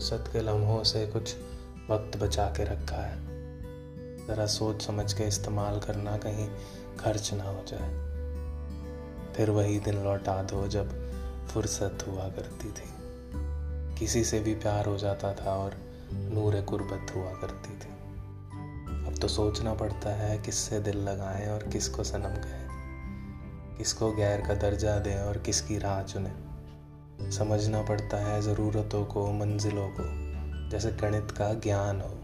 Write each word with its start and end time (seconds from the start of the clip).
फुर्सत 0.00 0.24
के 0.32 0.40
लम्हों 0.40 0.84
से 0.84 1.06
कुछ 1.06 1.36
वक्त 1.90 2.18
बचा 2.18 2.46
के 2.46 2.64
रखा 2.64 2.96
है। 2.96 3.16
ज़रा 4.26 4.46
सोच 4.46 4.82
समझ 4.82 5.12
के 5.12 5.24
इस्तेमाल 5.24 5.80
करना 5.80 6.16
कहीं 6.16 6.48
खर्च 7.00 7.30
ना 7.34 7.44
हो 7.44 7.64
जाए। 7.68 7.90
फिर 9.34 9.50
वही 9.50 9.80
दिन 9.80 10.04
लौटा 10.04 10.42
दो 10.42 10.68
जब 10.68 11.12
फुर्सत 11.48 11.98
हुआ 12.08 12.28
करती 12.28 12.68
थी। 12.68 12.90
किसी 13.98 14.24
से 14.24 14.40
भी 14.40 14.54
प्यार 14.54 14.86
हो 14.86 14.96
जाता 14.96 15.34
था 15.34 15.56
और 15.56 15.74
नूर 16.12 16.60
गुर्बत 16.60 17.16
हुआ 17.16 17.32
करती 17.32 17.72
थी। 17.72 17.92
अब 19.06 19.14
तो 19.22 19.28
सोचना 19.28 19.74
पड़ता 19.74 20.10
है 20.10 20.38
किससे 20.38 20.80
दिल 20.80 20.96
लगाएँ 20.96 21.48
और 21.48 21.62
किसको 21.62 22.04
सनम 22.04 22.34
कहें। 22.36 22.68
किसको 23.78 24.12
गैर 24.12 24.40
का 24.40 24.54
दर्जा 24.54 24.98
दें 24.98 25.20
और 25.20 25.38
किसकी 25.38 25.78
राह 25.78 26.02
चुने। 26.02 26.49
समझना 27.28 27.82
पड़ता 27.82 28.16
है 28.16 28.42
ज़रूरतों 28.42 29.04
को, 29.04 29.32
मंजिलों 29.32 29.88
को। 29.88 30.30
जैसे 30.70 30.90
गणित 30.90 31.30
का 31.30 31.54
ज्ञान 31.54 32.00
हो। 32.00 32.16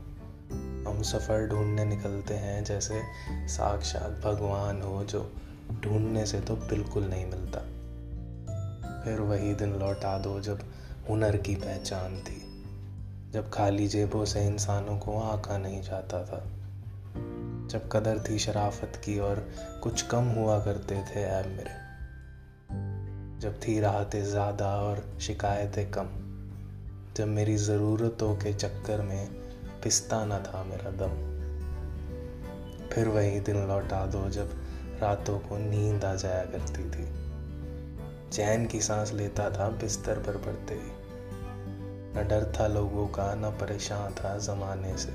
हम 0.91 1.03
सफ़र 1.03 1.47
ढूँढने 1.47 1.85
निकलते 1.85 2.35
हैं, 2.35 2.65
जैसे 2.65 3.03
साक्षात 3.49 4.21
भगवान 4.25 4.83
हो, 4.83 5.05
जो 5.05 5.33
ढूँढने 5.81 6.27
से 6.27 6.41
तो 6.41 6.57
बिल्कुल 6.57 7.05
नहीं 7.05 7.27
मिलता। 7.27 7.59
फिर 9.05 9.21
वही 9.21 9.55
दिन 9.55 9.75
लौटा 9.75 10.19
दो, 10.19 10.41
जब 10.41 10.61
हुनर 11.11 11.37
की 11.37 11.55
पहचान 11.55 12.19
थी। 12.19 12.65
जब 13.33 13.51
खाली 13.51 13.89
जेबों 13.89 14.25
से 14.25 14.47
इंसानों 14.47 14.99
को 14.99 15.21
आका 15.21 15.59
नहीं 15.59 15.83
जाता 15.83 16.25
था। 16.25 16.47
जब 17.67 17.89
कदर 17.93 18.25
थी 18.31 18.39
शराफत 18.39 18.93
की 19.05 19.19
और 19.19 19.49
कुछ 19.83 20.03
कम 20.03 20.25
हुआ 20.25 20.65
करते 20.65 20.95
थे, 20.95 21.21
ऐब 21.21 21.47
मेरे। 21.47 21.86
जब 23.41 23.61
थी 23.61 23.81
राहतें 23.81 24.25
ज़्यादा 24.25 24.77
और 24.77 25.19
शिकायतें 25.21 25.91
कम। 25.91 26.09
जब 27.17 27.27
मेरी 27.27 27.57
ज़रूरतों 27.57 28.35
के 28.37 28.53
चक्कर 28.53 29.03
में 29.03 29.27
पिसता 29.83 30.25
न 30.25 30.31
था 30.31 30.65
मेरा 30.65 30.91
दम। 30.91 31.11
फिर 32.89 33.09
वही 33.09 33.41
दिन 33.41 33.69
लौटा 33.69 34.07
दो 34.07 34.29
जब 34.31 34.51
रातों 35.03 35.39
को 35.39 35.59
नींद 35.59 36.05
आ 36.05 36.15
जाया 36.15 36.45
करती 36.45 36.85
थी। 36.85 37.09
चैन 38.31 38.67
की 38.67 38.81
सांस 38.81 39.13
लेता 39.13 39.51
था, 39.51 39.69
बिस्तर 39.69 40.19
पर 40.19 40.37
पड़ते 40.37 40.75
ही। 40.75 40.91
न 42.17 42.27
डर 42.29 42.53
था 42.61 42.67
लोगों 42.67 43.07
का, 43.07 43.35
न 43.35 43.51
परेशान 43.51 44.15
था 44.15 44.39
ज़माने 44.39 44.97
से। 44.99 45.13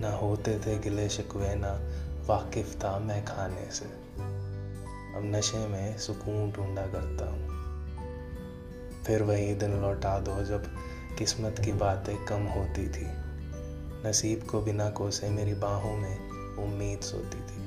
न 0.00 0.18
होते 0.22 0.58
थे 0.58 0.78
गिले 0.78 1.08
शिकवे, 1.08 1.54
न 1.56 1.94
वाकिफ 2.28 2.76
था 2.84 2.98
मैं 2.98 3.24
खाने 3.24 3.70
से। 3.70 4.08
अब 5.18 5.24
नशे 5.24 5.68
में 5.68 5.98
सुकून 5.98 6.52
ढूंढा 6.52 6.82
करता 6.82 7.30
हूँ। 7.30 7.48
फिर 9.04 9.22
वही 9.22 9.54
दिन 9.54 9.80
लौटा 9.80 10.18
दो 10.18 10.44
जब 10.44 10.64
किस्मत 11.18 11.56
की 11.64 11.72
बातें 11.72 12.24
कम 12.24 12.42
होती 12.42 12.88
थी। 12.88 13.06
नसीब 14.08 14.42
को 14.42 14.60
बिना 14.60 14.90
कोसे 14.90 15.28
मेरी 15.28 15.54
बाहों 15.54 15.96
में 15.96 16.30
उम्मीद 16.58 17.00
सोती 17.00 17.40
थी। 17.40 17.57